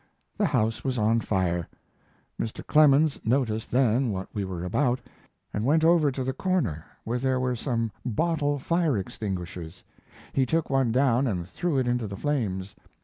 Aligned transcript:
The 0.35 0.47
house 0.47 0.83
was 0.83 0.97
on 0.97 1.19
fire. 1.19 1.67
Mr. 2.39 2.65
Clemens 2.65 3.19
noticed 3.23 3.69
then 3.69 4.09
what 4.09 4.29
we 4.33 4.43
were 4.43 4.63
about, 4.63 4.99
and 5.53 5.63
went 5.63 5.83
over 5.83 6.11
to 6.11 6.23
the 6.23 6.33
corner 6.33 6.83
where 7.03 7.19
there 7.19 7.39
were 7.39 7.55
some 7.55 7.91
bottle 8.03 8.57
fire 8.57 8.97
extinguishers. 8.97 9.83
He 10.33 10.47
took 10.47 10.71
one 10.71 10.91
down 10.91 11.27
and 11.27 11.47
threw 11.47 11.77
it 11.77 11.87
into 11.87 12.07
the 12.07 12.17
flames. 12.17 12.75